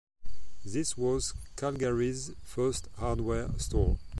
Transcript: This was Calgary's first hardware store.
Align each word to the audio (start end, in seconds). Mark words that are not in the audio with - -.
This 0.65 0.97
was 0.97 1.35
Calgary's 1.55 2.31
first 2.43 2.87
hardware 2.97 3.51
store. 3.59 3.99